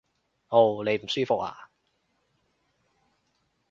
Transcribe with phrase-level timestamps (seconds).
[0.47, 0.83] 嗷！
[0.83, 1.69] 你唔舒服呀？